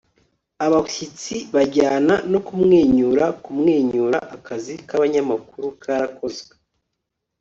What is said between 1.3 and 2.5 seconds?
bajyana no